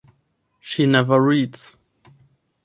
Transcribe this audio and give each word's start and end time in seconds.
She 0.59 0.87
never 0.87 1.19
reads. 1.21 1.75